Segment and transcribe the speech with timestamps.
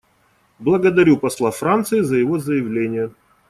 [0.57, 3.11] Благодарю посла Франции за его заявление.